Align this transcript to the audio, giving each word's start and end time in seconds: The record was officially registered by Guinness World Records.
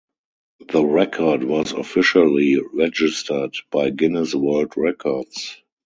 The 0.73 0.83
record 0.83 1.43
was 1.43 1.73
officially 1.73 2.57
registered 2.73 3.53
by 3.71 3.91
Guinness 3.91 4.33
World 4.33 4.73
Records. 4.75 5.61